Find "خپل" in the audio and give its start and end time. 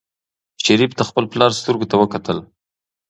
1.09-1.23